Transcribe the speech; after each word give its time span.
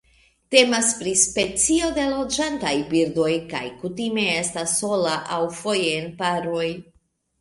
Temas 0.53 0.87
pri 1.01 1.11
specio 1.23 1.89
de 1.97 2.05
loĝantaj 2.13 2.73
birdoj 2.93 3.29
kaj 3.53 3.63
kutime 3.83 4.25
estas 4.39 4.75
sola 4.81 5.15
aŭ 5.37 5.41
foje 5.61 5.93
en 6.03 6.09
paroj. 6.23 6.69